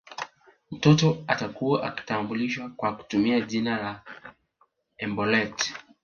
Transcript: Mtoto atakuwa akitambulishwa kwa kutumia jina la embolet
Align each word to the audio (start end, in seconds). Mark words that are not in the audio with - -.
Mtoto 0.71 1.23
atakuwa 1.27 1.83
akitambulishwa 1.83 2.69
kwa 2.69 2.95
kutumia 2.97 3.41
jina 3.41 3.81
la 3.81 4.01
embolet 4.97 5.73